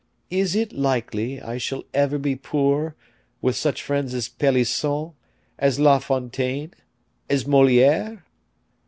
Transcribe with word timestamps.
Is 0.31 0.55
it 0.55 0.73
likely 0.73 1.39
I 1.39 1.59
shall 1.59 1.83
ever 1.93 2.17
be 2.17 2.35
poor, 2.35 2.95
with 3.39 3.55
such 3.55 3.83
friends 3.83 4.15
as 4.15 4.29
Pelisson, 4.29 5.11
as 5.59 5.79
La 5.79 5.99
Fontaine, 5.99 6.73
as 7.29 7.45
Moliere? 7.45 8.25